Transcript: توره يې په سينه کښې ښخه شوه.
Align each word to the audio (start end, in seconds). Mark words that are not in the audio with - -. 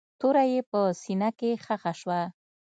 توره 0.19 0.43
يې 0.51 0.59
په 0.69 0.79
سينه 1.01 1.29
کښې 1.39 1.51
ښخه 1.63 1.93
شوه. 1.99 2.21